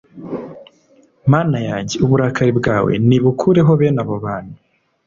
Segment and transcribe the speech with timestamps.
[1.31, 4.55] Mana yanjye uburakari bwawe nibukureho bene abo bantu